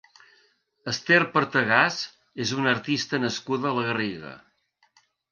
Ester 0.91 1.17
Partegàs 1.33 1.97
és 2.45 2.53
una 2.61 2.73
artista 2.77 3.19
nascuda 3.25 3.69
a 3.73 3.75
la 3.81 3.83
Garriga. 3.89 4.33